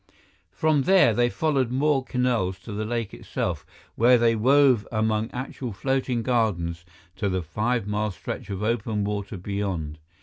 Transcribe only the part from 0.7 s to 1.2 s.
there,